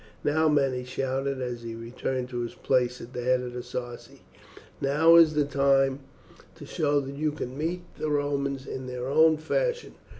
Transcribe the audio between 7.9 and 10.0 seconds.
the Romans in their own fashion.